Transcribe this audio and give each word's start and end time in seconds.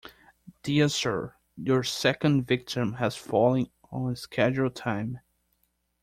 Dear 0.63 0.89
Sir, 0.89 1.35
Your 1.55 1.83
second 1.83 2.47
victim 2.47 2.93
has 2.93 3.15
fallen 3.15 3.67
on 3.91 4.15
schedule 4.15 4.71
time. 4.71 5.19